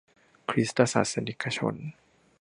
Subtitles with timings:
[0.49, 1.75] คริสตศาสนิกชน